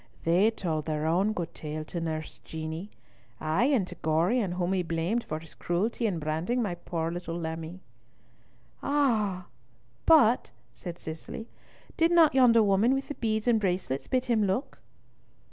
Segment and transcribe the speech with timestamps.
[0.23, 2.89] "They told their own tale to good Nurse Jeanie;
[3.39, 7.37] ay, and to Gorion, whom we blamed for his cruelty in branding my poor little
[7.37, 7.81] lammie."
[8.81, 9.45] "Ah!
[10.07, 11.49] but," said Cicely,
[11.97, 14.79] "did not yonder woman with the beads and bracelets bid him look?"